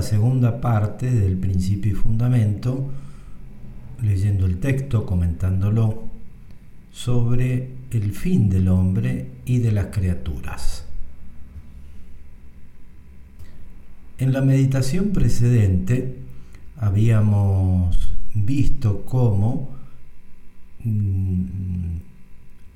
[0.00, 2.88] la segunda parte del principio y fundamento,
[4.00, 6.04] leyendo el texto, comentándolo,
[6.90, 10.86] sobre el fin del hombre y de las criaturas.
[14.16, 16.16] En la meditación precedente
[16.78, 19.68] habíamos visto cómo
[20.82, 21.98] mm,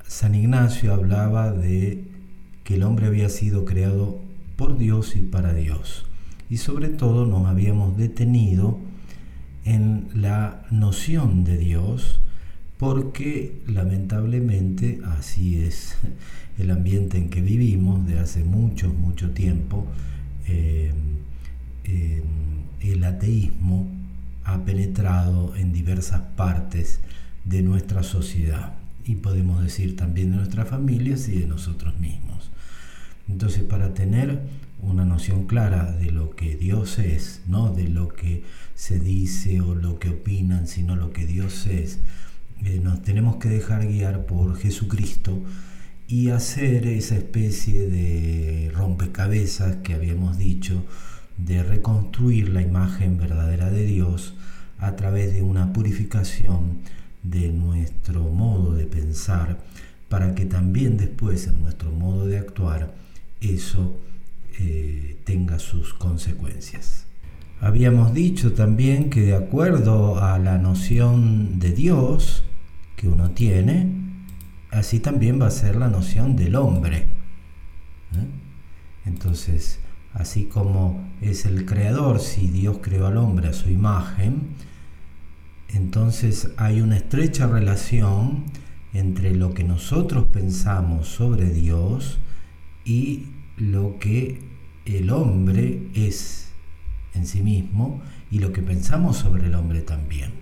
[0.06, 2.04] San Ignacio hablaba de
[2.64, 4.20] que el hombre había sido creado
[4.56, 6.04] por Dios y para Dios.
[6.54, 8.78] Y sobre todo nos habíamos detenido
[9.64, 12.20] en la noción de Dios,
[12.78, 15.96] porque lamentablemente así es
[16.58, 19.84] el ambiente en que vivimos de hace mucho, mucho tiempo.
[20.46, 20.92] Eh,
[21.86, 22.22] eh,
[22.82, 23.88] el ateísmo
[24.44, 27.00] ha penetrado en diversas partes
[27.44, 32.52] de nuestra sociedad y podemos decir también de nuestras familias y de nosotros mismos.
[33.28, 34.40] Entonces, para tener
[34.80, 38.44] una noción clara de lo que Dios es, no de lo que
[38.74, 42.00] se dice o lo que opinan, sino lo que Dios es,
[42.64, 45.42] eh, nos tenemos que dejar guiar por Jesucristo
[46.06, 50.84] y hacer esa especie de rompecabezas que habíamos dicho,
[51.38, 54.34] de reconstruir la imagen verdadera de Dios
[54.78, 56.80] a través de una purificación
[57.22, 59.58] de nuestro modo de pensar,
[60.08, 62.94] para que también después en nuestro modo de actuar
[63.40, 63.98] eso
[64.58, 67.06] eh, tenga sus consecuencias.
[67.60, 72.44] Habíamos dicho también que de acuerdo a la noción de Dios
[72.96, 73.90] que uno tiene,
[74.70, 76.98] así también va a ser la noción del hombre.
[76.98, 78.26] ¿eh?
[79.06, 79.80] Entonces,
[80.12, 84.48] así como es el creador, si Dios creó al hombre a su imagen,
[85.68, 88.44] entonces hay una estrecha relación
[88.92, 92.18] entre lo que nosotros pensamos sobre Dios
[92.84, 93.26] y
[93.56, 94.40] lo que
[94.84, 96.48] el hombre es
[97.14, 100.32] en sí mismo y lo que pensamos sobre el hombre también.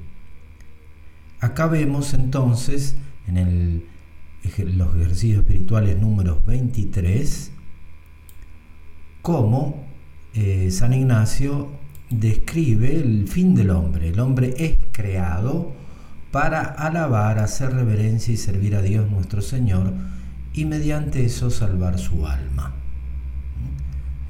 [1.40, 2.96] Acá vemos entonces
[3.26, 3.84] en
[4.76, 7.52] los ejercicios espirituales números 23
[9.22, 9.84] cómo
[10.34, 11.70] eh, San Ignacio
[12.10, 14.08] describe el fin del hombre.
[14.08, 15.72] El hombre es creado
[16.30, 19.92] para alabar, hacer reverencia y servir a Dios nuestro Señor
[20.54, 22.81] y mediante eso salvar su alma.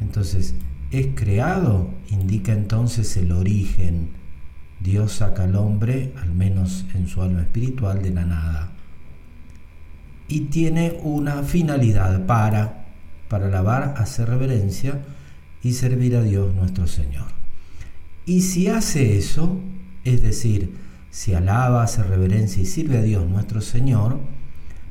[0.02, 0.54] Entonces,
[0.90, 4.10] es creado, indica entonces el origen.
[4.80, 8.72] Dios saca al hombre, al menos en su alma espiritual, de la nada.
[10.28, 12.86] Y tiene una finalidad para,
[13.28, 15.00] para alabar, hacer reverencia
[15.62, 17.28] y servir a Dios nuestro Señor.
[18.26, 19.60] Y si hace eso,
[20.04, 20.74] es decir,
[21.10, 24.18] si alaba, hace reverencia y sirve a Dios nuestro Señor,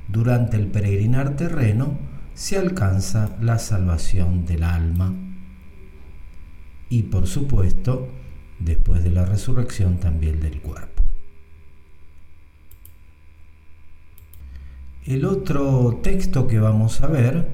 [0.07, 2.10] durante el peregrinar terreno
[2.41, 5.13] se alcanza la salvación del alma.
[6.89, 8.09] Y por supuesto,
[8.57, 11.03] después de la resurrección también del cuerpo.
[15.05, 17.47] El otro texto que vamos a ver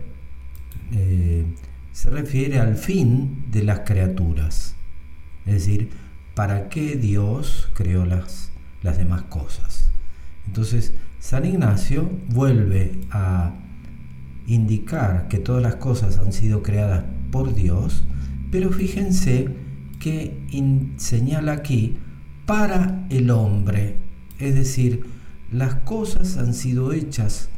[0.93, 1.53] eh,
[1.91, 4.77] se refiere al fin de las criaturas,
[5.45, 5.89] es decir,
[6.33, 9.91] para qué Dios creó las, las demás cosas.
[10.45, 13.66] Entonces, San Ignacio vuelve a
[14.47, 18.03] indicar que todas las cosas han sido creadas por Dios,
[18.49, 19.49] pero fíjense
[19.99, 20.37] que
[20.95, 21.97] señala aquí
[22.45, 23.97] para el hombre,
[24.39, 25.05] es decir,
[25.51, 27.49] las cosas han sido hechas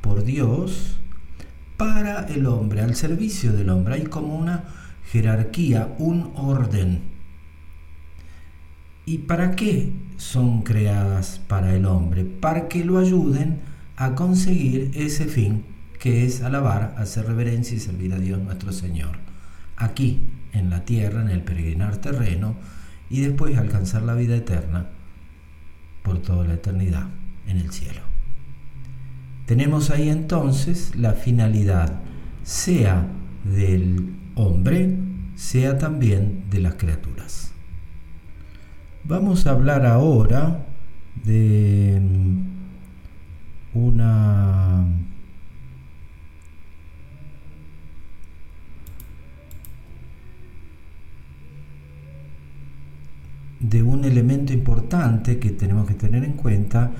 [0.00, 0.98] por Dios
[1.76, 3.94] para el hombre, al servicio del hombre.
[3.94, 4.64] Hay como una
[5.10, 7.00] jerarquía, un orden.
[9.04, 12.24] ¿Y para qué son creadas para el hombre?
[12.24, 13.60] Para que lo ayuden
[13.96, 15.64] a conseguir ese fin
[16.02, 19.18] que es alabar, hacer reverencia y servir a Dios nuestro Señor.
[19.76, 22.56] Aquí, en la tierra, en el peregrinar terreno,
[23.08, 24.86] y después alcanzar la vida eterna
[26.02, 27.06] por toda la eternidad
[27.46, 28.00] en el cielo.
[29.46, 32.00] Tenemos ahí entonces la finalidad,
[32.42, 33.06] sea
[33.44, 34.96] del hombre,
[35.36, 37.52] sea también de las criaturas.
[39.04, 40.66] Vamos a hablar ahora
[41.22, 42.02] de
[43.72, 44.84] una
[53.62, 56.90] de un elemento importante que tenemos que tener en cuenta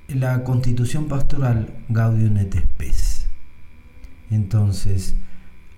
[0.08, 3.28] la constitución pastoral Gaudium et Spes.
[4.32, 5.16] Entonces,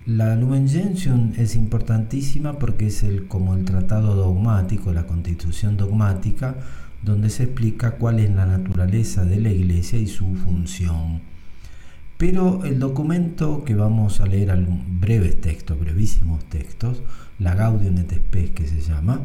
[0.05, 6.55] la Lumen Gentium es importantísima porque es el, como el tratado dogmático, la constitución dogmática,
[7.01, 11.21] donde se explica cuál es la naturaleza de la iglesia y su función.
[12.17, 14.55] Pero el documento que vamos a leer,
[14.88, 17.01] breves textos, brevísimos textos,
[17.39, 19.21] la Gaudium et Spes que se llama,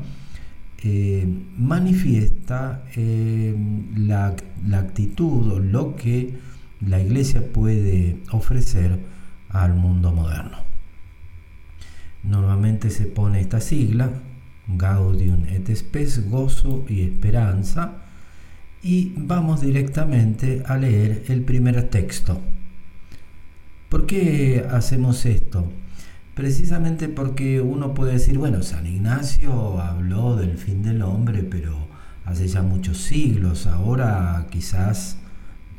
[0.82, 1.26] eh,
[1.58, 3.54] manifiesta eh,
[3.96, 4.34] la,
[4.66, 6.38] la, actitud o lo que
[6.80, 8.98] la iglesia puede ofrecer
[9.50, 10.58] al mundo moderno.
[12.22, 14.10] Normalmente se pone esta sigla,
[14.68, 18.02] Gaudium et Spes, gozo y esperanza,
[18.82, 22.40] y vamos directamente a leer el primer texto.
[23.88, 25.70] ¿Por qué hacemos esto?
[26.34, 31.88] Precisamente porque uno puede decir, bueno, San Ignacio habló del fin del hombre, pero
[32.24, 35.16] hace ya muchos siglos, ahora quizás,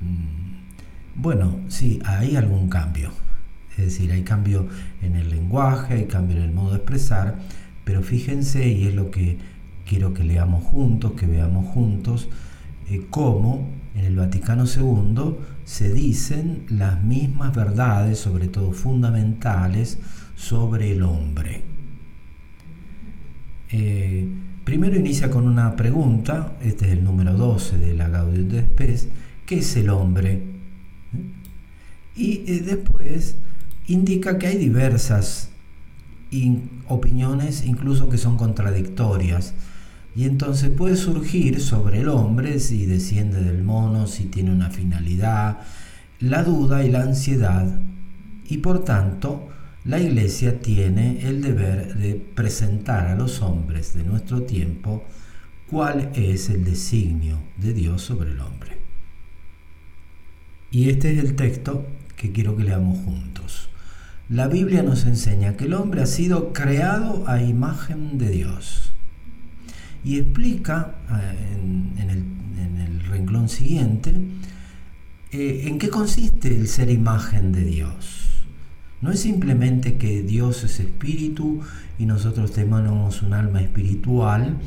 [0.01, 3.11] mm, bueno, sí, hay algún cambio.
[3.71, 4.67] Es decir, hay cambio
[5.01, 7.39] en el lenguaje, hay cambio en el modo de expresar,
[7.85, 9.37] pero fíjense, y es lo que
[9.85, 12.27] quiero que leamos juntos, que veamos juntos,
[12.89, 19.99] eh, cómo en el Vaticano II se dicen las mismas verdades, sobre todo fundamentales,
[20.41, 21.61] sobre el hombre.
[23.69, 24.27] Eh,
[24.65, 28.99] primero inicia con una pregunta, este es el número 12 de la Gaudium de
[29.45, 30.41] ¿qué es el hombre?
[32.15, 33.37] Y eh, después
[33.85, 35.49] indica que hay diversas
[36.87, 39.53] opiniones, incluso que son contradictorias.
[40.15, 45.59] Y entonces puede surgir sobre el hombre si desciende del mono, si tiene una finalidad,
[46.19, 47.79] la duda y la ansiedad.
[48.47, 49.51] Y por tanto,
[49.83, 55.03] la Iglesia tiene el deber de presentar a los hombres de nuestro tiempo
[55.69, 58.77] cuál es el designio de Dios sobre el hombre.
[60.69, 63.69] Y este es el texto que quiero que leamos juntos.
[64.29, 68.91] La Biblia nos enseña que el hombre ha sido creado a imagen de Dios.
[70.03, 71.57] Y explica eh,
[71.97, 74.13] en, el, renglón siguiente
[75.31, 78.40] eh, en qué consiste el ser imagen de Dios.
[79.01, 81.61] No es simplemente que Dios es espíritu
[81.97, 84.57] y nosotros tenemos un alma espiritual,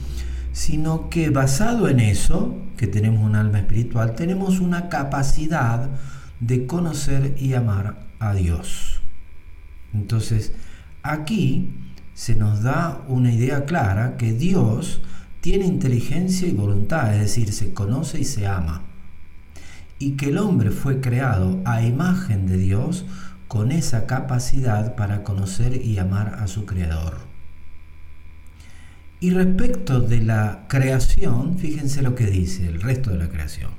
[0.53, 5.89] sino que basado en eso, que tenemos un alma espiritual, tenemos una capacidad
[6.41, 9.01] de conocer y amar a Dios.
[9.93, 10.53] Entonces,
[11.03, 11.71] aquí
[12.15, 15.01] se nos da una idea clara que Dios
[15.41, 18.83] tiene inteligencia y voluntad, es decir, se conoce y se ama.
[19.99, 23.05] Y que el hombre fue creado a imagen de Dios
[23.55, 27.19] con esa capacidad para conocer y amar a su Creador.
[29.21, 33.71] Y respecto de la creación, fíjense lo que dice el resto de la creación.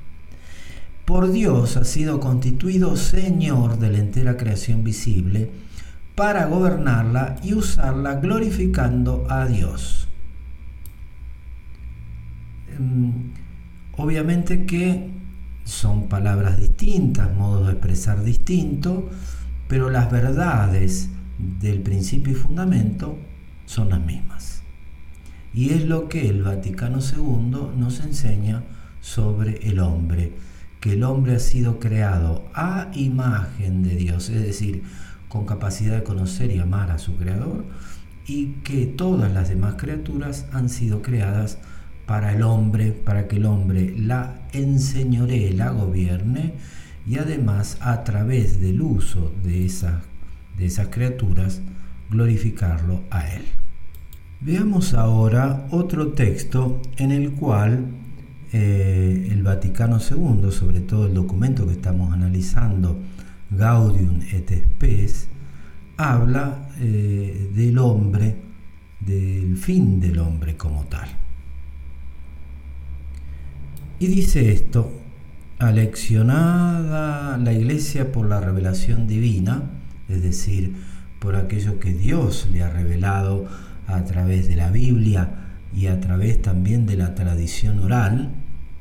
[1.03, 5.51] Por Dios ha sido constituido Señor de la entera creación visible
[6.15, 10.07] para gobernarla y usarla glorificando a Dios.
[12.79, 13.09] Mm,
[13.97, 15.09] obviamente que
[15.65, 19.03] son palabras distintas, modos de expresar distintos,
[19.67, 21.09] pero las verdades
[21.59, 23.17] del principio y fundamento
[23.65, 24.61] son las mismas.
[25.53, 28.63] Y es lo que el Vaticano II nos enseña
[29.01, 30.33] sobre el hombre,
[30.79, 34.83] que el hombre ha sido creado a imagen de Dios, es decir,
[35.29, 37.65] con capacidad de conocer y amar a su Creador,
[38.27, 41.57] y que todas las demás criaturas han sido creadas
[42.05, 46.53] para el hombre, para que el hombre la enseñoree, la gobierne,
[47.07, 50.03] y además a través del uso de esas,
[50.57, 51.61] de esas criaturas
[52.09, 53.43] glorificarlo a Él.
[54.41, 57.85] Veamos ahora otro texto en el cual
[58.51, 62.99] eh, el Vaticano II, sobre todo el documento que estamos analizando,
[63.51, 65.27] Gaudium et Spes,
[65.97, 68.35] habla eh, del hombre,
[68.99, 71.07] del fin del hombre como tal.
[73.99, 75.04] Y dice esto,
[75.59, 79.63] aleccionada la iglesia por la revelación divina,
[80.09, 80.75] es decir,
[81.19, 83.45] por aquello que Dios le ha revelado
[83.87, 85.29] a través de la Biblia
[85.73, 88.31] y a través también de la tradición oral,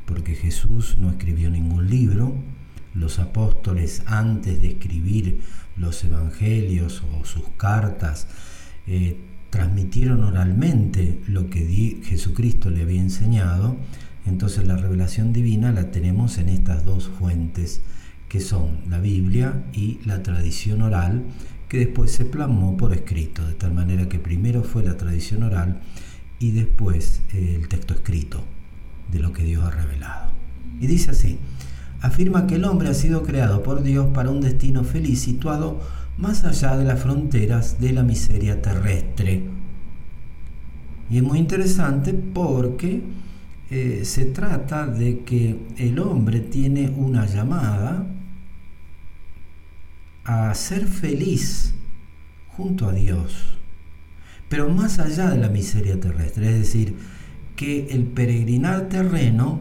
[0.06, 2.34] porque Jesús no escribió ningún libro,
[2.94, 5.40] los apóstoles antes de escribir
[5.76, 8.28] los evangelios o sus cartas,
[8.86, 9.16] eh,
[9.50, 13.76] transmitieron oralmente lo que Jesucristo le había enseñado,
[14.26, 17.80] entonces la revelación divina la tenemos en estas dos fuentes,
[18.28, 21.24] que son la Biblia y la tradición oral,
[21.68, 25.80] que después se plasmó por escrito, de tal manera que primero fue la tradición oral
[26.38, 28.44] y después eh, el texto escrito
[29.12, 30.32] de lo que Dios ha revelado.
[30.80, 31.38] Y dice así,
[32.00, 35.80] afirma que el hombre ha sido creado por Dios para un destino feliz situado
[36.16, 39.42] más allá de las fronteras de la miseria terrestre.
[41.10, 43.02] Y es muy interesante porque
[43.76, 48.06] eh, se trata de que el hombre tiene una llamada
[50.22, 51.74] a ser feliz
[52.56, 53.58] junto a Dios,
[54.48, 56.94] pero más allá de la miseria terrestre, es decir,
[57.56, 59.60] que el peregrinar terreno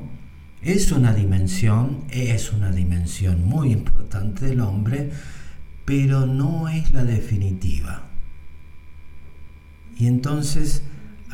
[0.62, 5.10] es una dimensión, es una dimensión muy importante del hombre,
[5.86, 8.04] pero no es la definitiva.
[9.98, 10.84] Y entonces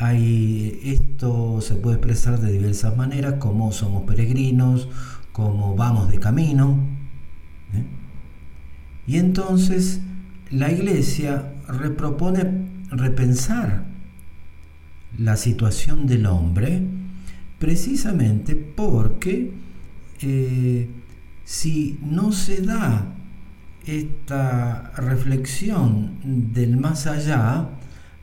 [0.00, 4.88] hay, esto se puede expresar de diversas maneras, como somos peregrinos,
[5.30, 6.78] como vamos de camino.
[7.74, 7.84] ¿eh?
[9.06, 10.00] Y entonces
[10.50, 13.84] la iglesia repropone repensar
[15.18, 16.82] la situación del hombre
[17.58, 19.52] precisamente porque
[20.22, 20.88] eh,
[21.44, 23.14] si no se da
[23.84, 27.68] esta reflexión del más allá,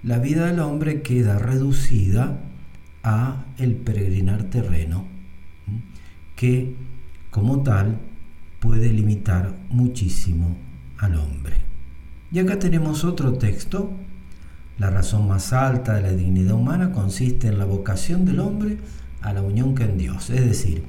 [0.08, 2.40] la vida del hombre queda reducida
[3.04, 5.06] a el peregrinar terreno,
[6.38, 6.78] que
[7.30, 8.00] como tal
[8.62, 10.56] puede limitar muchísimo
[10.98, 11.56] al hombre.
[12.32, 13.92] Y acá tenemos otro texto.
[14.78, 18.78] La razón más alta de la dignidad humana consiste en la vocación del hombre
[19.22, 20.30] a la unión con Dios.
[20.30, 20.84] Es decir,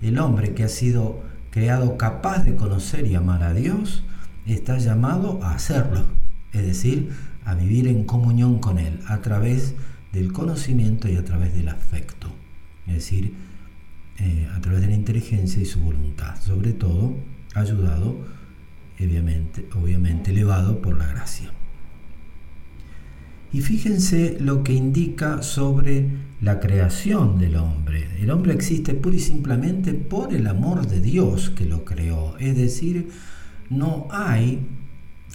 [0.00, 4.04] el hombre que ha sido creado capaz de conocer y amar a Dios
[4.46, 6.04] está llamado a hacerlo.
[6.52, 7.10] Es decir,
[7.50, 9.74] a vivir en comunión con Él a través
[10.12, 12.28] del conocimiento y a través del afecto.
[12.86, 13.34] Es decir,
[14.18, 16.40] eh, a través de la inteligencia y su voluntad.
[16.40, 17.16] Sobre todo,
[17.54, 18.18] ayudado
[19.04, 21.50] obviamente, obviamente elevado por la gracia.
[23.52, 26.08] Y fíjense lo que indica sobre
[26.40, 28.08] la creación del hombre.
[28.20, 32.36] El hombre existe pura y simplemente por el amor de Dios que lo creó.
[32.38, 33.08] Es decir,
[33.68, 34.66] no hay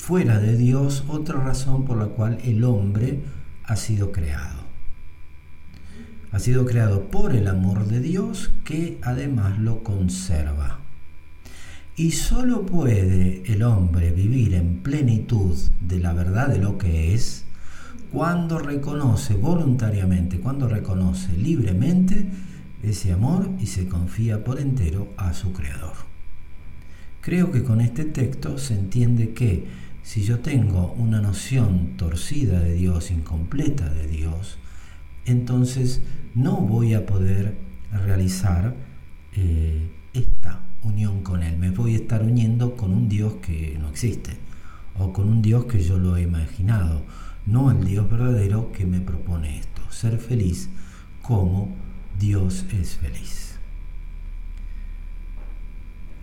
[0.05, 3.21] fuera de Dios otra razón por la cual el hombre
[3.63, 4.59] ha sido creado.
[6.31, 10.79] Ha sido creado por el amor de Dios que además lo conserva.
[11.95, 17.45] Y solo puede el hombre vivir en plenitud de la verdad de lo que es
[18.11, 22.27] cuando reconoce voluntariamente, cuando reconoce libremente
[22.83, 25.95] ese amor y se confía por entero a su Creador.
[27.21, 32.75] Creo que con este texto se entiende que si yo tengo una noción torcida de
[32.75, 34.59] Dios, incompleta de Dios,
[35.25, 36.03] entonces
[36.35, 37.57] no voy a poder
[37.91, 38.75] realizar
[39.33, 41.57] eh, esta unión con Él.
[41.57, 44.37] Me voy a estar uniendo con un Dios que no existe
[44.95, 47.01] o con un Dios que yo lo he imaginado,
[47.47, 50.69] no el Dios verdadero que me propone esto, ser feliz
[51.23, 51.75] como
[52.19, 53.44] Dios es feliz.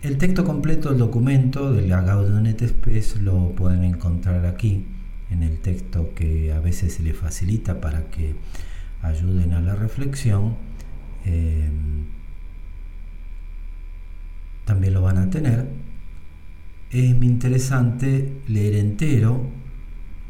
[0.03, 4.85] El texto completo del documento del Gaudium et Spes lo pueden encontrar aquí,
[5.31, 8.35] en el texto que a veces se le facilita para que
[9.01, 10.55] ayuden a la reflexión.
[11.23, 11.69] Eh,
[14.65, 15.69] también lo van a tener.
[16.91, 19.47] Es interesante leer entero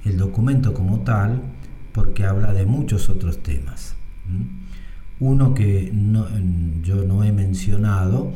[0.06, 1.42] el documento como tal
[1.94, 3.96] porque habla de muchos otros temas.
[5.20, 5.92] Uno que
[6.84, 8.34] yo no he mencionado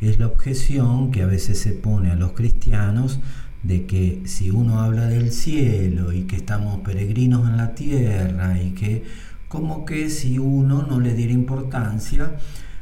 [0.00, 3.20] es la objeción que a veces se pone a los cristianos
[3.62, 8.70] de que si uno habla del cielo y que estamos peregrinos en la tierra y
[8.70, 9.04] que
[9.48, 12.36] como que si uno no le diera importancia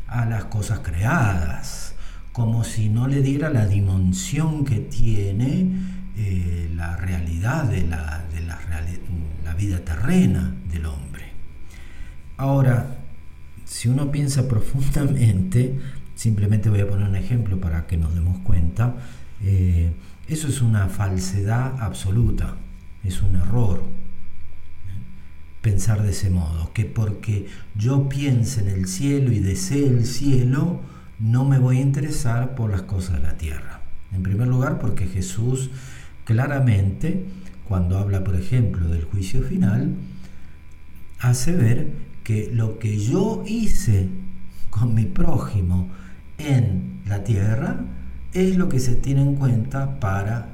[0.06, 1.94] a las cosas creadas,
[2.32, 5.72] como si no le diera la dimensión que tiene
[6.16, 8.25] eh, la realidad de, la,
[9.44, 11.32] la vida terrena del hombre.
[12.37, 12.98] Ahora,
[13.64, 15.78] si uno piensa profundamente,
[16.18, 18.96] simplemente voy a poner un ejemplo para que nos demos cuenta,
[19.40, 19.92] eh,
[20.26, 22.56] eso es una falsedad absoluta,
[23.04, 23.84] es un error
[25.62, 27.46] pensar de ese modo, que porque
[27.76, 30.80] yo piense en el cielo y desee el cielo,
[31.20, 33.82] no me voy a interesar por las cosas de la tierra.
[34.12, 35.70] En primer lugar, porque Jesús
[36.25, 37.26] claramente,
[37.68, 39.94] cuando habla, por ejemplo, del juicio final,
[41.20, 41.92] hace ver
[42.25, 44.08] que lo que yo hice
[44.70, 45.88] con mi prójimo
[46.38, 47.85] en la tierra
[48.33, 50.49] es lo que se tiene en cuenta para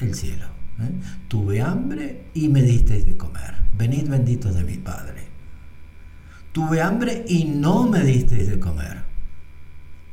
[0.00, 0.46] el cielo.
[0.80, 0.90] ¿eh?
[1.28, 3.54] Tuve hambre y me disteis de comer.
[3.76, 5.24] Venid benditos de mi Padre.
[6.52, 9.02] Tuve hambre y no me disteis de comer.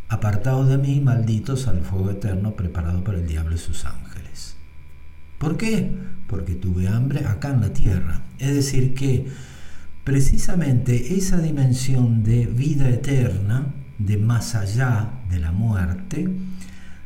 [0.09, 4.55] Apartados de mí, malditos al fuego eterno preparado para el diablo y sus ángeles.
[5.37, 5.91] ¿Por qué?
[6.27, 8.23] Porque tuve hambre acá en la tierra.
[8.39, 9.27] Es decir, que
[10.03, 13.73] precisamente esa dimensión de vida eterna,
[14.05, 16.29] de más allá de la muerte,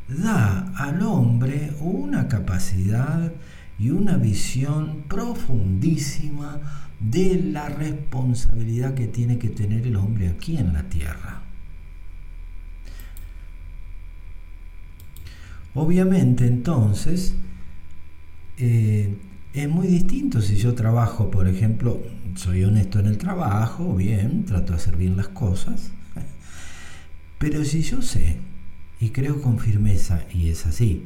[0.08, 3.32] da al hombre una capacidad
[3.78, 6.60] y una visión profundísima
[7.00, 11.42] de la responsabilidad que tiene que tener el hombre aquí en la tierra.
[15.74, 17.34] Obviamente entonces
[18.56, 19.14] eh,
[19.52, 22.02] es muy distinto si yo trabajo, por ejemplo,
[22.34, 25.90] soy honesto en el trabajo, bien, trato de hacer bien las cosas,
[27.38, 28.38] pero si yo sé,
[29.00, 31.04] y creo con firmeza, y es así,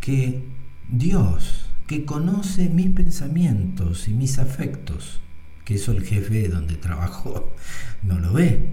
[0.00, 0.42] que
[0.88, 5.20] Dios, que conoce mis pensamientos y mis afectos,
[5.64, 7.52] que eso el jefe donde trabajo
[8.02, 8.68] no lo ve.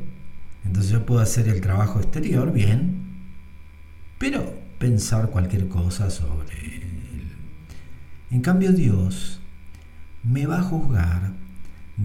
[0.65, 3.05] Entonces yo puedo hacer el trabajo exterior bien,
[4.17, 7.23] pero pensar cualquier cosa sobre él.
[8.31, 9.39] En cambio Dios
[10.23, 11.33] me va a juzgar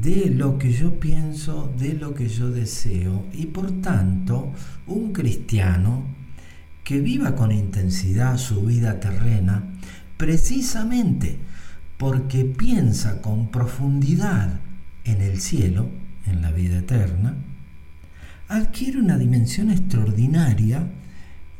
[0.00, 4.52] de lo que yo pienso, de lo que yo deseo y por tanto
[4.86, 6.04] un cristiano
[6.82, 9.64] que viva con intensidad su vida terrena,
[10.16, 11.38] precisamente
[11.96, 14.60] porque piensa con profundidad
[15.04, 15.88] en el cielo,
[16.26, 17.36] en la vida eterna,
[18.48, 20.86] adquiere una dimensión extraordinaria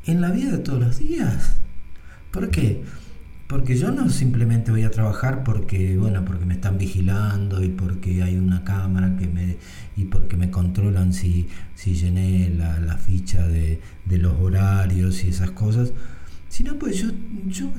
[0.05, 1.57] en la vida de todos los días.
[2.31, 2.83] ¿Por qué?
[3.47, 8.23] Porque yo no simplemente voy a trabajar porque, bueno, porque me están vigilando y porque
[8.23, 9.59] hay una cámara que me,
[9.97, 15.51] y porque me controlan si, si llené la, ficha de, de, los horarios y esas
[15.51, 15.93] cosas,
[16.49, 17.11] sino pues yo,
[17.47, 17.71] yo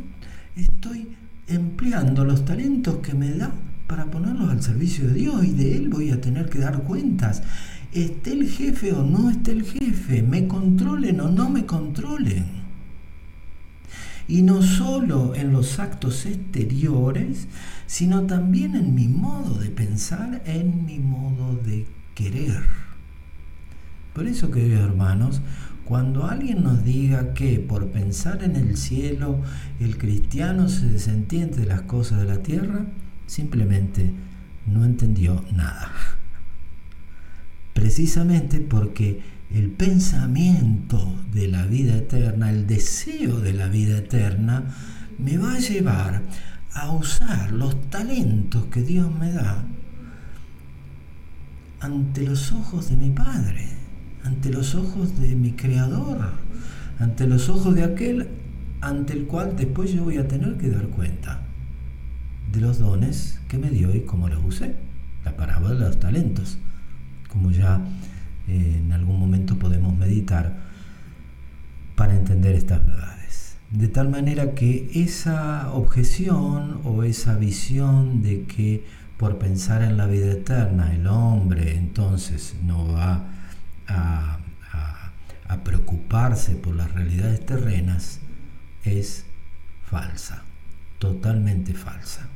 [0.55, 1.07] estoy
[1.47, 3.51] empleando los talentos que me da
[3.87, 7.41] para ponerlos al servicio de Dios y de Él voy a tener que dar cuentas.
[7.91, 12.64] Esté el jefe o no esté el jefe, me controlen o no me controlen.
[14.27, 17.47] Y no solo en los actos exteriores,
[17.85, 21.85] sino también en mi modo de pensar, en mi modo de
[22.15, 22.63] querer.
[24.13, 25.41] Por eso, queridos hermanos,
[25.83, 29.41] cuando alguien nos diga que por pensar en el cielo
[29.79, 32.85] el cristiano se desentiende de las cosas de la tierra,
[33.27, 34.11] simplemente
[34.65, 35.91] no entendió nada.
[37.73, 39.21] Precisamente porque
[39.53, 44.63] el pensamiento de la vida eterna, el deseo de la vida eterna,
[45.17, 46.23] me va a llevar
[46.73, 49.63] a usar los talentos que Dios me da
[51.79, 53.67] ante los ojos de mi Padre,
[54.23, 56.31] ante los ojos de mi Creador,
[56.99, 58.27] ante los ojos de aquel
[58.85, 61.41] ante el cual después yo voy a tener que dar cuenta
[62.51, 64.75] de los dones que me dio y cómo los usé.
[65.23, 66.59] La parábola de los talentos,
[67.29, 67.81] como ya
[68.47, 70.57] en algún momento podemos meditar
[71.95, 73.57] para entender estas verdades.
[73.71, 78.85] De tal manera que esa objeción o esa visión de que
[79.17, 83.25] por pensar en la vida eterna el hombre entonces no va
[83.87, 84.39] a,
[85.47, 88.19] a preocuparse por las realidades terrenas
[88.83, 89.25] es
[89.85, 90.43] falsa,
[90.99, 92.27] totalmente falsa.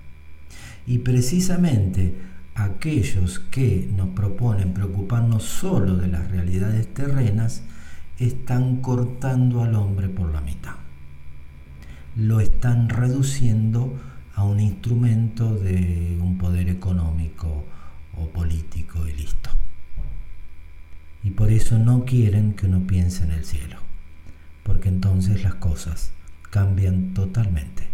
[0.86, 2.15] Y precisamente
[2.60, 7.63] aquellos que nos proponen preocuparnos solo de las realidades terrenas
[8.17, 10.76] están cortando al hombre por la mitad.
[12.15, 13.93] Lo están reduciendo
[14.36, 17.65] a un instrumento de un poder económico
[18.17, 19.50] o político y listo.
[21.24, 23.78] Y por eso no quieren que uno piense en el cielo,
[24.63, 26.12] porque entonces las cosas
[26.50, 27.88] cambian totalmente.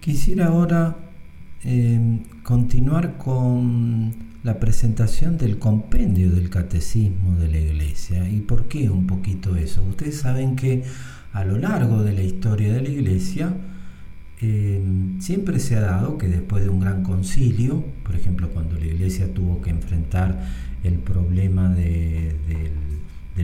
[0.00, 1.09] Quisiera ahora
[1.62, 8.26] Em, continuar con la presentación del compendio del catecismo de la iglesia.
[8.30, 9.82] ¿Y por qué un poquito eso?
[9.82, 10.84] Ustedes saben que
[11.34, 13.54] a lo largo de la historia de la iglesia
[14.40, 18.86] em, siempre se ha dado que después de un gran concilio, por ejemplo cuando la
[18.86, 20.40] iglesia tuvo que enfrentar
[20.82, 22.36] el problema del,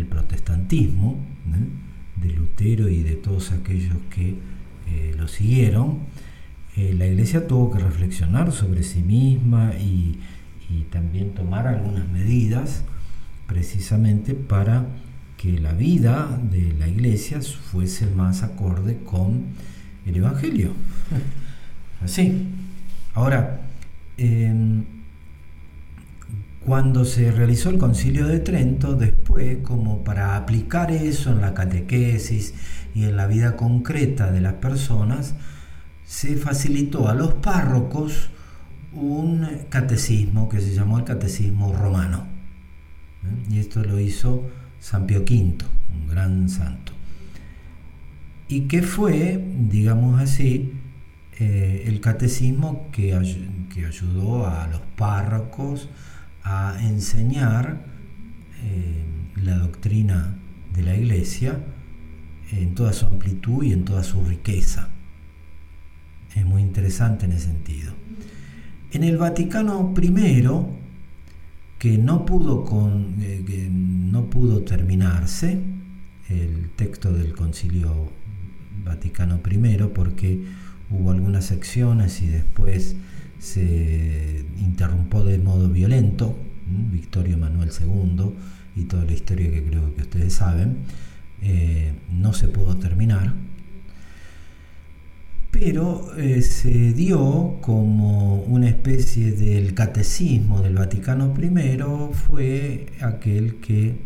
[0.09, 1.19] protestantismo,
[2.17, 4.37] de Lutero y de todos aquellos que
[4.89, 5.99] eh, lo siguieron,
[6.77, 10.19] eh, la iglesia tuvo que reflexionar sobre sí misma y,
[10.91, 12.83] también tomar algunas medidas
[13.47, 14.87] precisamente para
[15.37, 19.45] que la vida de la iglesia fuese más acorde con
[20.07, 20.73] el Evangelio.
[22.03, 22.49] Así.
[23.15, 23.61] Ahora,
[24.17, 24.85] em,
[26.65, 32.55] cuando se realizó el concilio de Trento, después, como para aplicar eso en la catequesis
[32.95, 35.35] y en la vida concreta de las personas,
[36.07, 38.31] se facilitó a los párrocos
[38.93, 42.27] un catecismo que se llamó el catecismo romano.
[43.25, 43.55] ¿eh?
[43.55, 44.49] Y esto lo hizo
[44.81, 45.59] San Pío V,
[45.93, 46.93] un gran santo.
[48.49, 50.73] Y que fue, digamos así,
[51.39, 55.91] eh, el catecismo que, ayudó a los párrocos,
[56.45, 57.85] a enseñar
[58.63, 59.05] eh,
[59.43, 60.39] la doctrina
[60.73, 61.59] de la Iglesia
[62.53, 64.89] en toda su amplitud y en toda su riqueza.
[66.37, 67.93] Es muy interesante en ese sentido.
[68.93, 70.45] En el Vaticano I,
[71.79, 75.59] que no pudo, con, eh, no pudo terminarse,
[76.29, 78.13] el texto del Concilio
[78.85, 80.45] Vaticano I, porque
[80.91, 82.97] hubo algunas secciones y después
[83.39, 86.37] se interrumpió de modo violento,
[86.93, 88.33] Victorio Manuel II
[88.77, 90.79] y toda la historia que creo que ustedes saben,
[91.43, 93.35] eh, no se pudo terminar,
[95.59, 103.97] pero eh, se dio como una especie del catecismo del Vaticano I, fue aquel que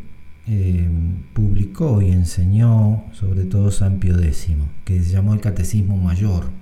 [0.46, 0.88] eh,
[1.32, 4.48] publicó y enseñó sobre todo San Pío X,
[4.84, 6.60] que se llamó el Catecismo Mayor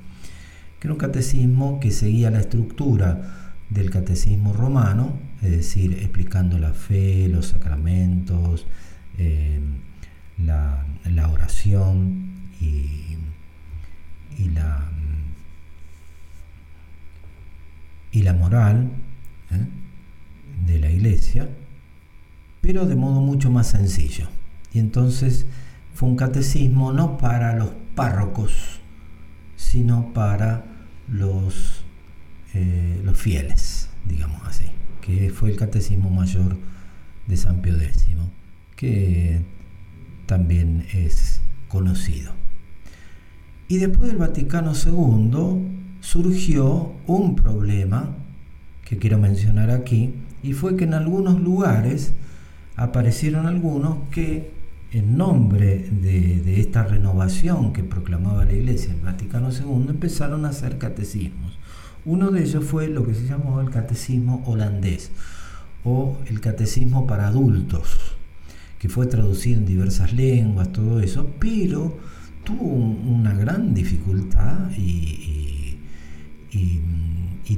[0.80, 6.72] que era un catecismo que seguía la estructura del catecismo romano, es decir, explicando la
[6.72, 8.66] fe, los sacramentos,
[9.18, 9.60] eh,
[10.38, 10.84] la,
[11.32, 13.07] oración y,
[14.46, 14.88] la,
[18.12, 18.90] y la moral
[19.50, 19.66] ¿eh?
[20.66, 21.48] de la iglesia,
[22.60, 24.28] pero de modo mucho más sencillo.
[24.72, 25.46] Y entonces
[25.94, 28.80] fue un catecismo no para los párrocos,
[29.56, 30.64] sino para
[31.08, 31.84] los,
[32.54, 34.66] eh, los fieles, digamos así,
[35.00, 36.56] que fue el Catecismo Mayor
[37.26, 38.06] de San Pío X,
[38.76, 39.42] que
[40.26, 42.32] también es conocido.
[43.68, 45.68] Y después del Vaticano II
[46.00, 48.14] surgió un problema
[48.84, 52.12] que quiero mencionar aquí, y fue que en algunos lugares
[52.76, 54.50] aparecieron algunos que
[54.92, 60.78] en nombre de, esta renovación que proclamaba la Iglesia, el Vaticano II, empezaron a hacer
[60.78, 61.58] catecismos.
[62.06, 65.10] Uno de ellos fue lo que se llamó el catecismo holandés
[65.84, 67.98] o el catecismo para adultos,
[68.78, 71.98] que fue traducido en diversas lenguas, todo eso, pero
[72.48, 75.76] tuvo una gran dificultad y,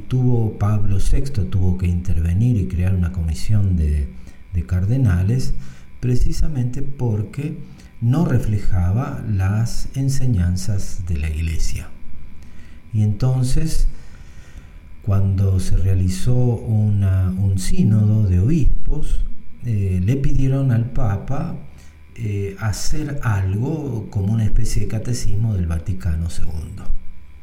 [0.09, 4.09] tuvo Pablo VI, tuvo que intervenir y crear una comisión de,
[4.53, 5.55] de cardenales
[6.00, 7.59] precisamente porque
[8.00, 11.90] no reflejaba las enseñanzas de la iglesia.
[12.92, 13.87] Y entonces,
[15.03, 19.24] cuando se realizó un sínodo de obispos,
[19.64, 21.57] eh, le pidieron al Papa
[22.16, 26.83] eh, hacer algo como una especie de catecismo del Vaticano II.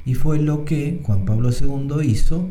[0.06, 2.50] Y fue lo que Juan Pablo II hizo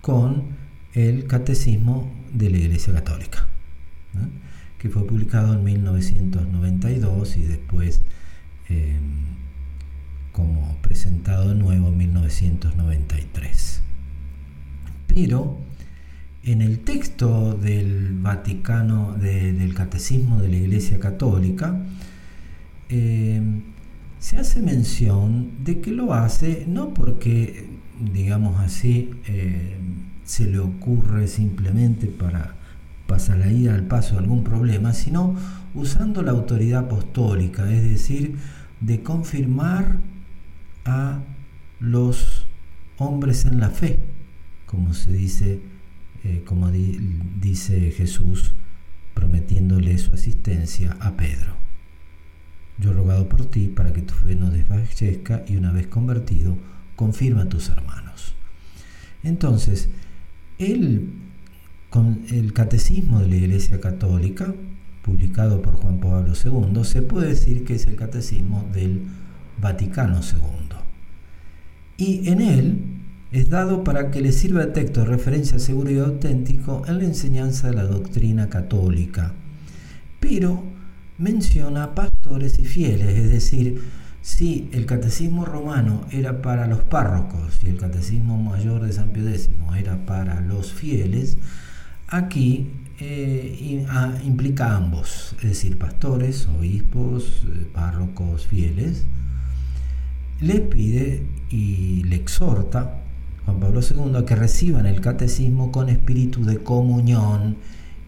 [0.00, 0.56] con
[0.94, 3.46] el catecismo de la Iglesia Católica
[4.78, 8.02] que fue publicado en 1992 y después
[8.68, 9.24] em,
[10.32, 13.82] como presentado de nuevo en 1993.
[15.06, 15.58] Pero
[16.46, 21.76] en el texto del Vaticano, del Catecismo de la Iglesia Católica,
[22.88, 23.62] em,
[24.20, 27.68] se hace mención de que lo hace no porque,
[28.00, 32.54] digamos así, em, se le ocurre simplemente para
[33.08, 35.34] pasa la ida al paso de algún problema, sino
[35.74, 38.36] usando la autoridad apostólica, es decir,
[38.80, 39.98] de confirmar
[40.84, 41.20] a
[41.80, 42.46] los
[42.98, 43.98] hombres en la fe,
[44.66, 45.60] como se dice,
[46.26, 48.52] eh, como dice Jesús
[49.14, 51.54] prometiéndole su asistencia a Pedro.
[52.78, 56.56] Yo he rogado por ti para que tu fe no desfallezca y una vez convertido,
[56.96, 58.34] confirma a tus hermanos.
[59.22, 59.88] Entonces,
[60.58, 61.12] el
[62.52, 64.52] Catecismo de la Iglesia Católica,
[65.02, 69.02] publicado por Juan Pablo II, se puede decir que es el Catecismo del
[69.60, 70.76] Vaticano II.
[71.98, 72.95] Y en él
[73.32, 77.04] es dado para que le sirva de texto de referencia seguro y auténtico en la
[77.04, 79.32] enseñanza de la doctrina católica.
[80.20, 80.64] Pero
[81.18, 83.82] menciona pastores y fieles, es decir,
[84.22, 89.28] si el catecismo romano era para los párrocos y el catecismo mayor de San Pío
[89.28, 91.36] X era para los fieles,
[92.08, 93.84] Aquí eh,
[94.24, 99.04] implica a ambos, es decir, pastores, obispos, eh, párrocos, fieles.
[100.40, 103.00] Les pide y le exhorta
[103.46, 107.56] Juan Pablo II que reciban el catecismo con espíritu de comunión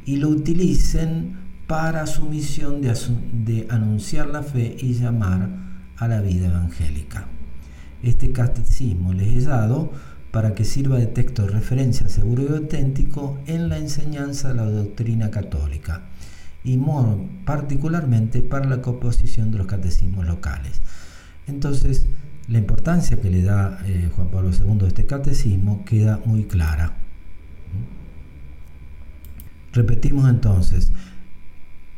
[0.05, 5.49] y lo utilicen para su misión de, anunciar la fe y llamar
[5.97, 7.29] a la vida evangélica.
[8.03, 9.93] Este catecismo les he dado
[10.33, 14.65] para que sirva de texto de referencia seguro y auténtico en la enseñanza de la
[14.65, 16.03] doctrina católica
[16.65, 16.81] y
[17.45, 20.81] particularmente para la composición de los catecismos locales.
[21.47, 22.07] Entonces,
[22.49, 26.97] la importancia que le da eh, Juan Pablo II a este catecismo queda muy clara.
[29.73, 30.93] Repetimos entonces,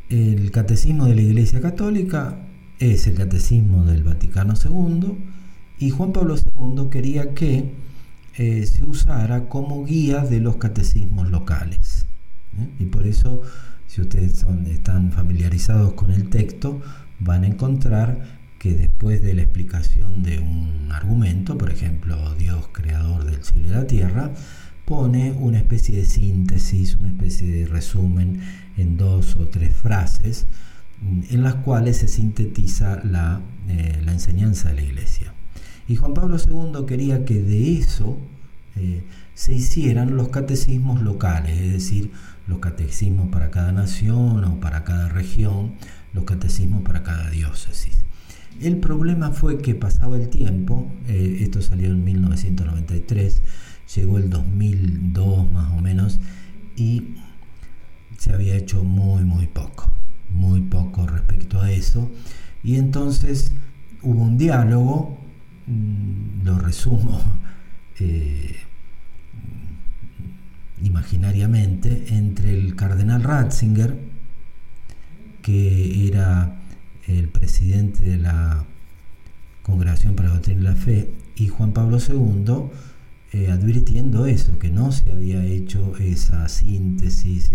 [0.09, 2.37] el catecismo de la Iglesia Católica
[2.79, 5.17] es el catecismo del Vaticano II
[5.79, 7.71] y Juan Pablo II quería que
[8.37, 12.05] eh, se usara como guía de los catecismos locales.
[12.59, 12.67] ¿eh?
[12.79, 13.41] Y por eso,
[13.87, 16.81] si ustedes están familiarizados con el texto,
[17.19, 23.25] van a encontrar que después de la explicación de un argumento, por ejemplo, Dios creador
[23.25, 24.31] del cielo y la tierra,
[24.85, 28.39] pone una especie de síntesis, una especie de resumen
[28.77, 30.45] en dos o tres frases
[31.01, 35.33] mm, en las cuales se sintetiza la, eh, la enseñanza de la iglesia.
[35.87, 38.19] Y Juan Pablo II quería que de eso
[38.75, 42.11] eh, se hicieran los catecismos locales, es decir,
[42.45, 45.73] los catecismos para cada nación o para cada región,
[46.13, 48.01] los catecismos para cada diócesis.
[48.59, 53.41] El problema fue que pasaba el tiempo, eh, esto salió en 1993,
[53.95, 56.19] llegó el 2002 más o menos,
[56.75, 57.15] y
[58.17, 59.91] se había hecho muy, muy poco,
[60.29, 62.11] muy poco respecto a eso.
[62.63, 63.51] Y entonces
[64.03, 65.17] hubo un diálogo,
[65.65, 67.19] mm, lo resumo
[67.99, 68.57] eh,
[70.83, 73.97] imaginariamente, entre el cardenal Ratzinger,
[75.41, 76.60] que era
[77.07, 78.65] el presidente de la
[79.63, 82.69] Congregación para la Doctrina de la Fe, y Juan Pablo II,
[83.33, 87.51] eh, advirtiendo eso, que no se había hecho esa síntesis,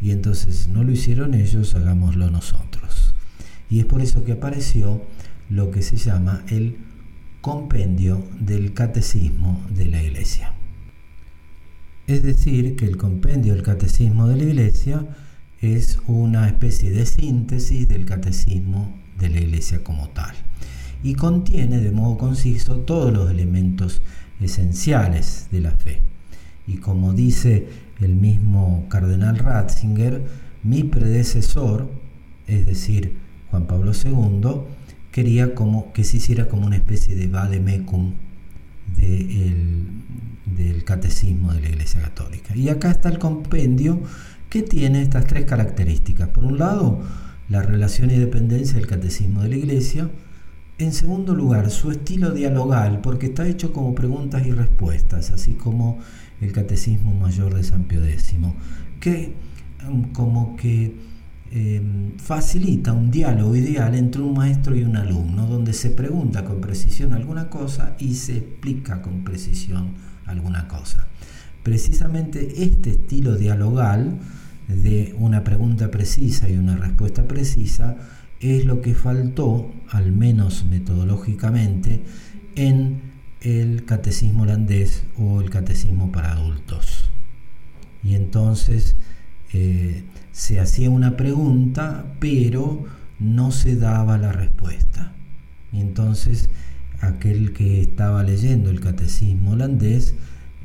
[0.00, 3.14] y entonces no lo hicieron ellos, hagámoslo nosotros.
[3.68, 5.02] Y es por eso que apareció
[5.48, 6.78] lo que se llama el
[7.40, 10.54] compendio del catecismo de la Iglesia.
[12.06, 15.06] Es decir, que el compendio del catecismo de la Iglesia
[15.60, 20.34] es una especie de síntesis del catecismo de la Iglesia como tal
[21.02, 24.02] y contiene de modo conciso todos los elementos
[24.40, 26.02] esenciales de la fe.
[26.66, 27.68] Y como dice
[28.00, 30.24] el mismo cardenal Ratzinger,
[30.62, 31.90] mi predecesor,
[32.46, 33.16] es decir,
[33.50, 34.62] Juan Pablo II,
[35.10, 38.14] quería como que se hiciera como una especie de vademecum
[38.96, 39.56] de
[40.56, 42.56] del catecismo de la Iglesia Católica.
[42.56, 44.00] Y acá está el compendio
[44.50, 46.28] que tiene estas tres características.
[46.28, 47.00] Por un lado,
[47.48, 50.10] la relación y dependencia del catecismo de la Iglesia.
[50.78, 55.98] En segundo lugar, su estilo dialogal, porque está hecho como preguntas y respuestas, así como
[56.40, 58.34] el catecismo mayor de San Pío X,
[58.98, 59.34] que
[59.88, 60.96] mm, como que
[61.52, 66.60] em, facilita un diálogo ideal entre un maestro y un alumno, donde se pregunta con
[66.60, 69.94] precisión alguna cosa y se explica con precisión
[70.26, 71.08] alguna cosa.
[71.62, 74.18] Precisamente este estilo dialogal
[74.70, 77.96] de una pregunta precisa y una respuesta precisa
[78.40, 82.00] es lo que faltó, al menos metodológicamente,
[82.56, 83.02] en
[83.40, 87.10] el catecismo holandés o el catecismo para adultos.
[88.02, 88.96] Y entonces
[89.52, 92.84] eh, se hacía una pregunta, pero
[93.18, 95.12] no se daba la respuesta.
[95.72, 96.48] Y entonces
[97.00, 100.14] aquel que estaba leyendo el catecismo holandés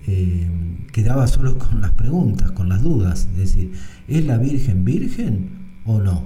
[0.07, 0.47] eh,
[0.91, 3.73] quedaba solo con las preguntas, con las dudas, es decir,
[4.07, 5.49] ¿es la Virgen virgen
[5.85, 6.25] o no?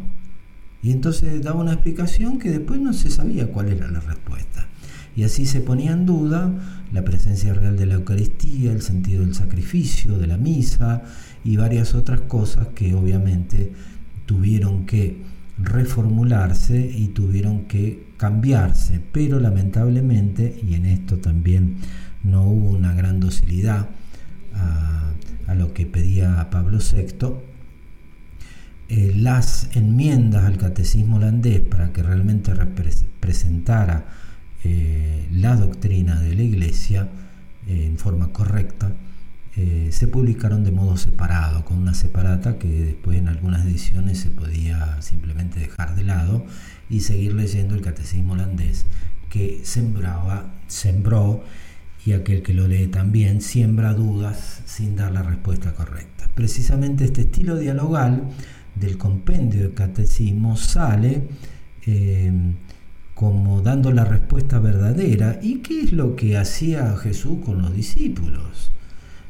[0.82, 4.68] Y entonces daba una explicación que después no se sabía cuál era la respuesta.
[5.16, 6.54] Y así se ponía en duda
[6.94, 11.04] la presencia real de la Eucaristía, el sentido del sacrificio, de la misa
[11.44, 13.74] y varias otras cosas que obviamente
[14.26, 15.22] tuvieron que
[15.58, 19.02] reformularse y tuvieron que cambiarse.
[19.12, 21.76] Pero lamentablemente, y en esto también
[22.24, 23.90] no hubo una gran docilidad
[24.54, 27.34] a, lo que pedía Pablo VI,
[28.88, 34.06] eh, las enmiendas al catecismo holandés para que realmente representara
[34.64, 37.10] eh, la doctrina de la Iglesia
[37.68, 38.92] eh, en forma correcta,
[39.90, 45.02] se publicaron de modo separado, con una separata que después en algunas ediciones se podía
[45.02, 46.46] simplemente dejar de lado
[46.90, 48.86] y seguir leyendo el catecismo holandés
[49.30, 51.44] que sembraba, sembró
[52.06, 56.30] y aquel que lo lee también siembra dudas sin dar la respuesta correcta.
[56.34, 58.24] Precisamente este estilo dialogal
[58.76, 61.24] del compendio del catecismo sale
[61.86, 62.32] eh,
[63.14, 65.40] como dando la respuesta verdadera.
[65.42, 68.72] ¿Y qué es lo que hacía Jesús con los discípulos?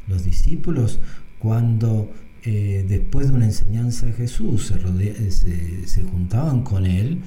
[0.08, 0.99] Los discípulos
[1.39, 2.12] cuando
[2.43, 7.19] eh, después de una enseñanza de Jesús, se, se, juntaban con él,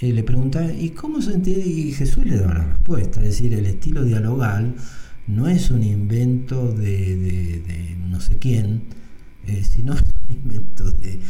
[0.00, 1.66] eh, le preguntaban, ¿y cómo se entiende?
[1.66, 4.74] Y Jesús le daba la respuesta, es decir, el estilo dialogal
[5.26, 8.82] no es un invento de, no sé quién,
[9.46, 11.20] eh, sino es un invento de,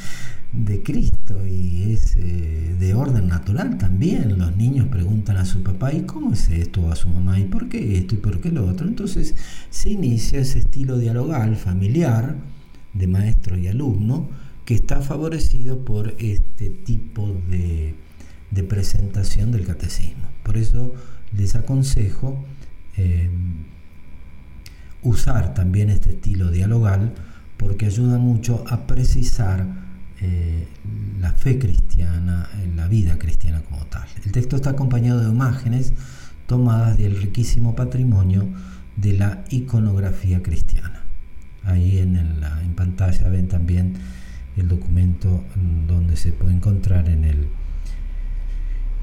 [0.82, 4.38] Cristo y es de orden natural también.
[4.38, 6.82] Los niños preguntan a su papá, ¿y cómo es esto?
[6.82, 8.14] O a su mamá, ¿y por qué esto?
[8.14, 8.88] ¿Y por qué lo otro?
[8.88, 9.34] Entonces
[9.68, 12.36] se inicia ese estilo dialogal, familiar,
[12.94, 14.28] de maestro y alumno
[14.64, 17.94] que está favorecido por este tipo de,
[18.62, 20.24] presentación del catecismo.
[20.42, 20.94] Por eso
[21.36, 22.44] les aconsejo
[22.96, 23.30] eh,
[25.02, 27.12] usar también este estilo dialogal
[27.56, 29.66] porque ayuda mucho a precisar
[30.20, 30.66] eh,
[31.20, 34.06] la fe cristiana, la vida cristiana como tal.
[34.24, 35.92] El texto está acompañado de imágenes
[36.46, 38.46] tomadas del riquísimo patrimonio
[38.96, 41.02] de la iconografía cristiana.
[41.64, 43.94] Ahí en, en pantalla ven también
[44.56, 47.48] el documento mm, donde se puede encontrar en el,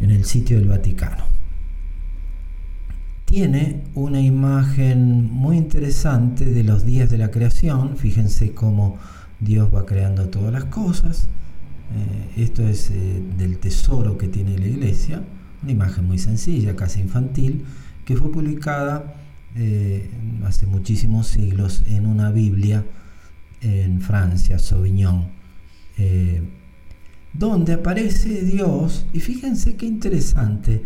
[0.01, 1.34] en el sitio del Vaticano.
[3.25, 7.97] Tiene una imagen muy interesante de los días de la creación.
[7.97, 8.99] Fíjense cómo
[9.39, 11.27] Dios va creando todas las cosas.
[11.95, 15.23] Eh, esto es eh, del tesoro que tiene la iglesia.
[15.63, 17.65] Una imagen muy sencilla, casi infantil,
[18.06, 19.15] que fue publicada
[19.56, 20.10] eh,
[20.45, 22.86] hace muchísimos siglos en una Biblia
[23.62, 25.27] en Francia, Sauvignon,
[27.34, 30.84] donde aparece Dios, y fíjense qué interesante,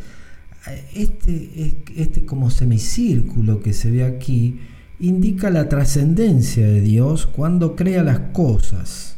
[0.94, 4.60] este, este como semicírculo que se ve aquí,
[5.00, 9.18] indica la trascendencia de Dios cuando crea las cosas.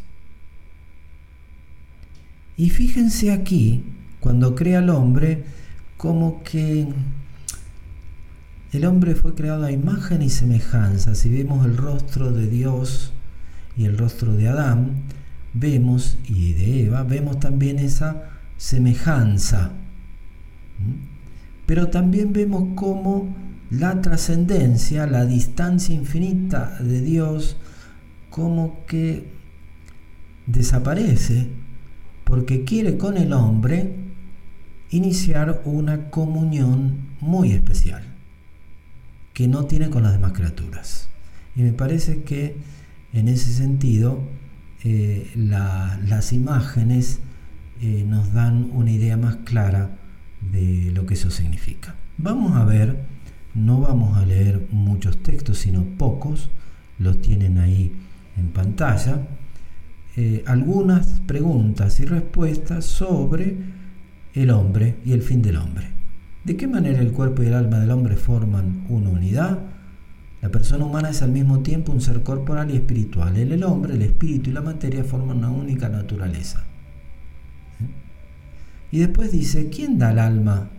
[2.58, 3.84] Y fíjense aquí,
[4.20, 5.46] cuando crea al hombre,
[5.98, 6.88] como que
[8.72, 11.16] el hombre fue creado a imagen y semejanza.
[11.16, 13.14] Si vemos el rostro de Dios
[13.78, 15.04] y el rostro de Adán,
[15.54, 19.72] vemos, y de Eva, vemos también esa semejanza.
[21.66, 23.36] Pero también vemos cómo
[23.70, 27.58] la trascendencia, la distancia infinita de Dios,
[28.30, 29.28] como que
[30.46, 31.48] desaparece
[32.24, 33.96] porque quiere con el hombre
[34.92, 38.04] iniciar una comunión muy especial
[39.34, 41.10] que no tiene con las demás criaturas.
[41.56, 42.56] Y me parece que
[43.14, 44.20] en ese sentido
[44.84, 47.20] eh, las imágenes
[47.82, 49.98] eh, nos dan una idea más clara
[50.52, 51.96] de lo que eso significa.
[52.18, 53.04] Vamos a ver,
[53.56, 56.50] no vamos a leer muchos textos, sino pocos,
[56.98, 57.94] los tienen ahí
[58.38, 59.28] en pantalla,
[60.16, 63.58] eh, algunas preguntas y respuestas sobre
[64.34, 65.88] el hombre y el fin del hombre.
[66.44, 69.60] ¿De qué manera el cuerpo y el alma del hombre forman una unidad?
[70.42, 73.38] La persona humana es al mismo tiempo un ser corporal y espiritual.
[73.38, 76.64] En el hombre, el espíritu y la materia forman una única naturaleza.
[78.92, 80.70] Y después dice, ¿quién da el alma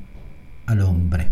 [0.66, 1.28] al hombre?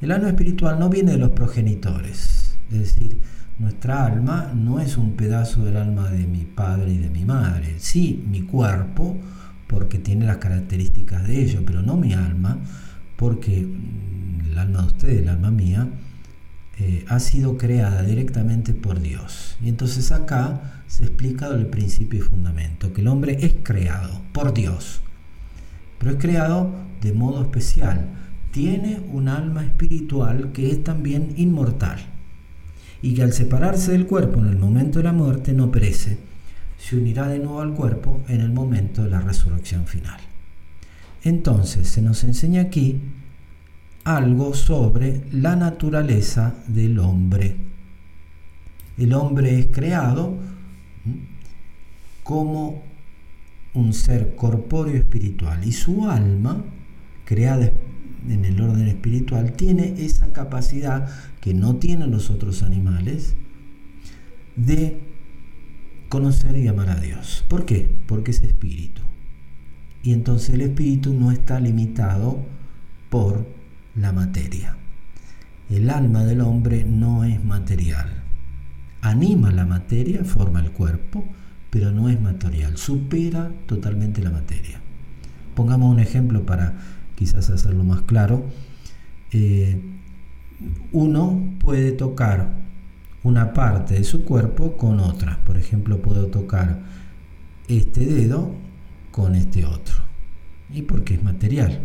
[0.00, 2.56] El alma espiritual no viene de los progenitores.
[2.70, 3.20] Es decir,
[3.58, 7.76] nuestra alma no es un pedazo del alma de mi padre y de mi madre.
[7.78, 9.16] Sí, mi cuerpo,
[9.66, 12.58] porque tiene las características de ello, pero no mi alma
[13.16, 13.68] porque
[14.50, 15.88] el alma de ustedes, el alma mía,
[16.82, 19.58] eh, ha sido creada directamente por Dios.
[19.62, 24.54] Y entonces acá se explica el principio y fundamento, que el hombre es creado por
[24.54, 25.02] Dios,
[25.98, 28.08] pero es creado de modo especial.
[28.50, 31.98] Tiene un alma espiritual que es también inmortal
[33.02, 36.16] y que al separarse del cuerpo en el momento de la muerte no perece,
[36.78, 40.18] se unirá de nuevo al cuerpo en el momento de la resurrección final.
[41.24, 43.02] Entonces se nos enseña aquí
[44.04, 47.56] algo sobre la naturaleza del hombre.
[48.96, 50.36] El hombre es creado
[52.22, 52.82] como
[53.74, 56.64] un ser corpóreo espiritual y su alma,
[57.24, 57.72] creada
[58.28, 61.08] en el orden espiritual, tiene esa capacidad
[61.40, 63.34] que no tienen los otros animales
[64.56, 65.00] de
[66.08, 67.44] conocer y amar a Dios.
[67.48, 67.88] ¿Por qué?
[68.06, 69.02] Porque es espíritu.
[70.02, 72.44] Y entonces el espíritu no está limitado
[73.08, 73.46] por
[74.00, 74.76] la materia.
[75.68, 78.08] El alma del hombre no es material.
[79.02, 81.24] Anima la materia, forma el cuerpo,
[81.70, 82.76] pero no es material.
[82.76, 84.80] Supera totalmente la materia.
[85.54, 86.74] Pongamos un ejemplo para
[87.14, 88.46] quizás hacerlo más claro.
[89.32, 89.80] Eh,
[90.92, 92.52] uno puede tocar
[93.22, 95.38] una parte de su cuerpo con otra.
[95.44, 96.80] Por ejemplo, puedo tocar
[97.68, 98.54] este dedo
[99.10, 99.96] con este otro.
[100.72, 101.80] ¿Y porque es material?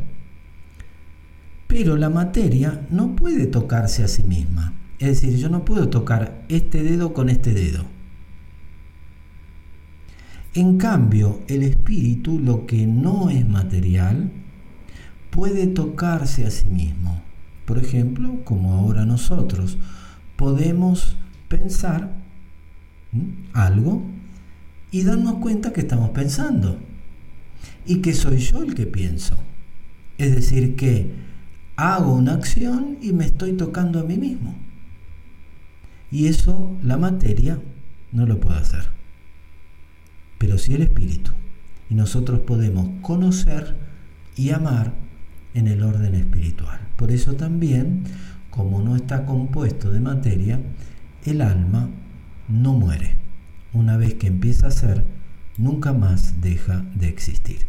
[1.68, 4.74] Pero la materia no puede tocarse a sí misma.
[5.00, 7.86] Es decir, yo no puedo tocar este dedo con este dedo.
[10.54, 14.32] En cambio, el espíritu, lo que no es material,
[15.30, 17.22] puede tocarse a sí mismo.
[17.66, 19.78] Por ejemplo, como ahora nosotros
[20.38, 21.18] podemos
[21.50, 22.14] pensar
[23.54, 24.04] algo
[24.92, 26.80] y darnos cuenta que estamos pensando
[27.86, 29.38] y que soy yo el que pienso.
[30.18, 31.12] Es decir, que
[31.76, 34.56] hago una acción y me estoy tocando a mí mismo.
[36.12, 37.60] Y eso la materia
[38.12, 38.90] no lo puede hacer.
[40.38, 41.32] Pero sí el espíritu.
[41.90, 43.76] Y nosotros podemos conocer
[44.36, 44.94] y amar
[45.54, 46.80] en el orden espiritual.
[46.96, 48.04] Por eso también,
[48.50, 50.60] como no está compuesto de materia,
[51.26, 51.90] el alma
[52.48, 53.18] no muere.
[53.74, 55.06] Una vez que empieza a ser,
[55.58, 57.66] nunca más deja de existir.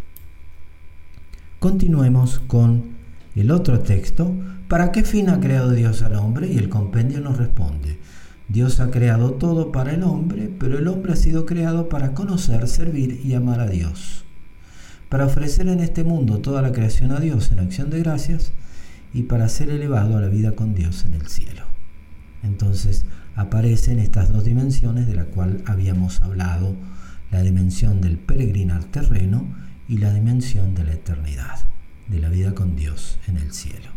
[1.58, 2.95] Continuemos con
[3.40, 4.34] el otro texto.
[4.68, 6.52] ¿Para qué fin ha creado Dios al hombre?
[6.52, 7.98] Y el compendio nos responde.
[8.48, 12.68] Dios ha creado todo para el hombre, pero el hombre ha sido creado para conocer,
[12.68, 14.24] servir y amar a Dios.
[15.08, 18.52] Para ofrecer en este mundo toda la creación a Dios en acción de gracias
[19.12, 21.62] y para ser elevado a la vida con Dios en el cielo.
[22.42, 26.74] Entonces aparecen estas dos dimensiones de la cual habíamos hablado,
[27.30, 29.46] la dimensión del peregrinar terreno
[29.88, 31.60] y la dimensión de la eternidad,
[32.08, 33.88] de la vida con Dios en el cielo.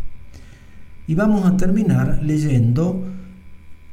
[1.07, 3.03] Y vamos a terminar leyendo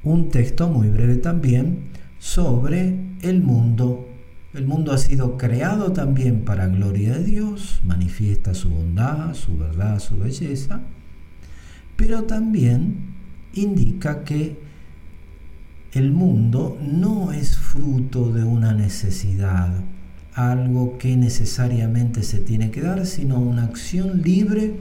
[0.03, 1.85] un texto muy breve también
[2.19, 4.09] sobre el mundo.
[4.55, 9.99] El mundo ha sido creado también para gloria de Dios, manifiesta su bondad, su verdad,
[9.99, 10.81] su belleza,
[11.97, 13.15] pero también
[13.55, 14.57] indica que
[15.93, 19.73] el mundo no es fruto de una necesidad,
[20.37, 24.75] algo que necesariamente se tiene que dar, sino una acción libre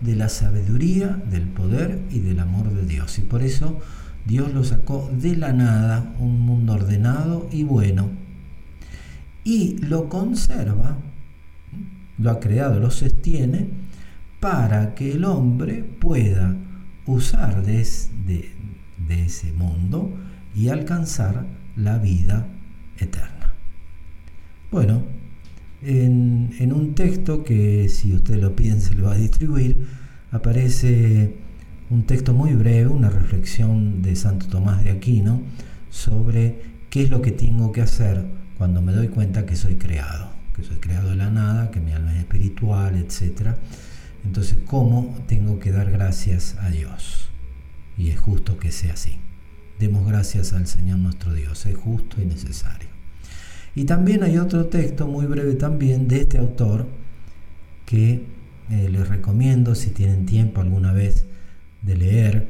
[0.00, 3.18] de la sabiduría, del poder y del amor de Dios.
[3.18, 3.80] Y por eso
[4.26, 8.10] Dios lo sacó de la nada, un mundo ordenado y bueno,
[9.42, 10.98] y lo conserva,
[12.18, 13.70] lo ha creado, lo sostiene,
[14.38, 16.56] para que el hombre pueda
[17.06, 17.84] usar de,
[19.08, 20.12] de ese mundo
[20.54, 21.44] y alcanzar
[21.74, 22.46] la vida
[22.98, 23.31] eterna.
[24.72, 25.02] Bueno,
[25.82, 29.86] en, un texto que si usted lo pide se le va a distribuir,
[30.30, 31.36] aparece
[31.90, 35.42] un texto muy breve, una reflexión de Santo Tomás de Aquino
[35.90, 38.24] sobre qué es lo que tengo que hacer
[38.56, 41.92] cuando me doy cuenta que soy creado, que soy creado de la nada, que mi
[41.92, 43.56] alma es espiritual, etc.
[44.24, 47.28] Entonces, ¿cómo tengo que dar gracias a Dios?
[47.98, 49.18] Y es justo que sea así.
[49.78, 52.91] Demos gracias al Señor nuestro Dios, es justo y necesario.
[53.74, 56.86] Y también hay otro texto muy breve también de este autor
[57.86, 58.24] que
[58.70, 61.26] eh, les recomiendo si tienen tiempo alguna vez
[61.82, 62.48] de leer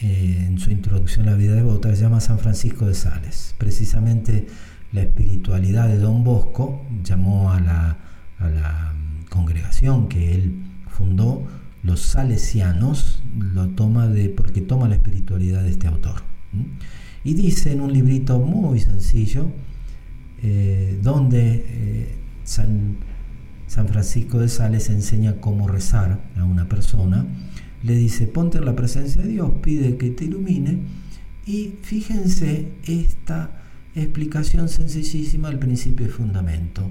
[0.00, 3.54] eh, en su introducción a la vida devota, se llama San Francisco de Sales.
[3.58, 4.46] Precisamente
[4.92, 7.98] la espiritualidad de Don Bosco llamó a la,
[8.38, 8.94] a la
[9.28, 11.46] congregación que él fundó,
[11.82, 16.22] los salesianos, lo toma de, porque toma la espiritualidad de este autor.
[17.24, 19.50] Y dice en un librito muy sencillo,
[20.42, 22.96] eh, donde eh, San,
[23.66, 27.26] Francisco de Sales enseña cómo rezar a una persona,
[27.82, 30.78] le dice, ponte en la presencia de Dios, pide que te ilumine,
[31.46, 33.62] y fíjense esta
[33.94, 36.90] explicación sencillísima al principio y fundamento.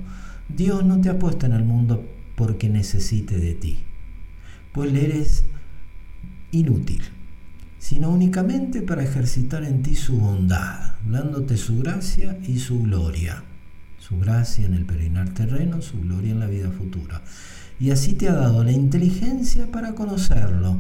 [0.50, 3.80] Dios no te ha puesto en el mundo porque necesite de ti,
[4.72, 5.46] pues le eres
[6.52, 7.02] inútil
[7.88, 13.46] sino únicamente para ejercitar en ti su bondad, dándote su gracia y su gloria.
[13.98, 17.22] Su gracia en el peregrinar terreno, su gloria en la vida futura.
[17.80, 20.76] Y así te ha dado la inteligencia para conocerlo,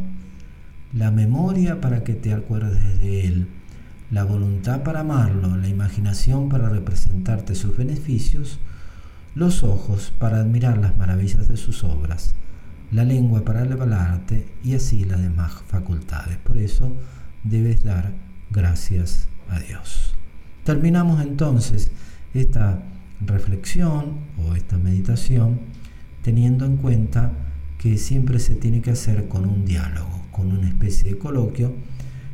[0.92, 3.48] la memoria para que te acuerdes de él,
[4.12, 8.60] la voluntad para amarlo, la imaginación para representarte sus beneficios,
[9.34, 12.36] los ojos para admirar las maravillas de sus obras,
[12.92, 16.38] la lengua para arte y así las demás facultades.
[16.38, 16.96] Por eso
[17.44, 18.14] debes dar
[18.50, 20.16] gracias a Dios.
[20.64, 21.92] Terminamos entonces
[22.34, 22.84] esta
[23.26, 25.60] reflexión o esta meditación
[26.22, 27.32] teniendo en cuenta
[27.78, 31.74] que siempre se tiene que hacer con un diálogo, con una especie de coloquio,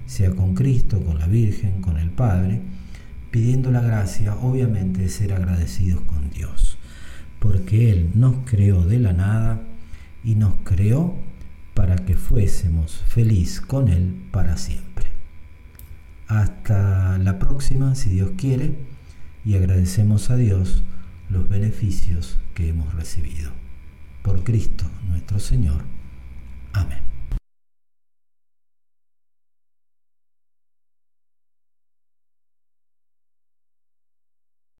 [0.06, 2.62] sea con Cristo, con la Virgen, con el Padre,
[3.32, 6.78] pidiendo la gracia, obviamente, de ser agradecidos con Dios,
[7.40, 9.62] porque Él nos creó de la nada,
[10.24, 11.16] y nos creó
[11.74, 15.08] para que fuésemos feliz con Él para siempre.
[16.28, 18.76] Hasta la próxima, si Dios quiere,
[19.46, 20.84] y agradecemos a Dios
[21.30, 23.52] los beneficios que hemos recibido.
[24.22, 25.84] Por Cristo nuestro Señor.
[26.72, 27.13] Amén.